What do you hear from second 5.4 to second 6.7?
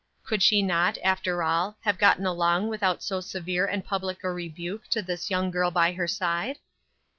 girl at her side?